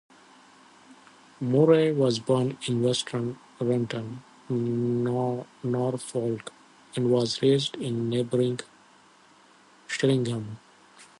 [1.39, 6.51] Murray was born in West Runton, Norfolk,
[6.95, 8.59] and was raised in neighbouring
[9.85, 10.57] Sheringham.